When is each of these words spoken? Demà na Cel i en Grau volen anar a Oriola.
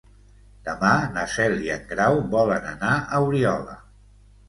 Demà 0.69 0.93
na 1.17 1.27
Cel 1.35 1.55
i 1.67 1.71
en 1.75 1.87
Grau 1.93 2.19
volen 2.35 2.69
anar 2.75 2.93
a 3.21 3.25
Oriola. 3.31 3.83